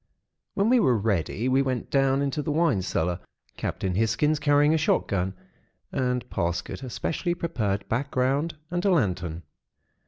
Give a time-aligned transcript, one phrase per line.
[0.55, 3.19] "When we were ready, we went down into the wine cellar,
[3.55, 5.35] Captain Hisgins carrying a shot gun,
[5.91, 9.43] and Parsket a specially prepared background and a lantern.